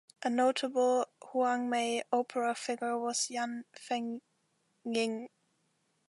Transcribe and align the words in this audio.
A 0.23 0.31
notable 0.31 1.05
Huangmei 1.21 2.01
opera 2.11 2.55
figure 2.55 2.97
was 2.97 3.29
Yan 3.29 3.65
Fengying. 3.77 5.29